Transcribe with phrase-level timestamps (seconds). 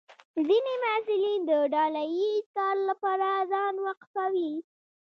[0.47, 4.53] ځینې محصلین د ډله ییز کار لپاره ځان وقفوي.